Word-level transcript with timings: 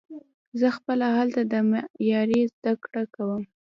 زه 0.59 0.67
خپله 0.77 1.05
هلته 1.17 1.41
د 1.51 1.53
معمارۍ 1.69 2.41
زده 2.53 2.73
کړه 2.83 3.03
کوم. 3.15 3.43